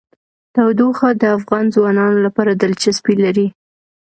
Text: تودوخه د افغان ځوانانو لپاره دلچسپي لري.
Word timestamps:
تودوخه 0.55 1.09
د 1.21 1.23
افغان 1.37 1.65
ځوانانو 1.75 2.17
لپاره 2.25 2.51
دلچسپي 2.61 3.15
لري. 3.23 3.47